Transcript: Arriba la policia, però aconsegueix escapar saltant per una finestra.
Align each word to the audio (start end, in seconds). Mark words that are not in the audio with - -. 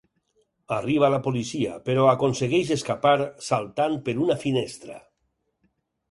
Arriba 0.75 1.09
la 1.13 1.17
policia, 1.25 1.73
però 1.89 2.07
aconsegueix 2.13 2.71
escapar 2.75 3.11
saltant 3.49 3.97
per 4.07 4.15
una 4.23 4.39
finestra. 4.45 4.97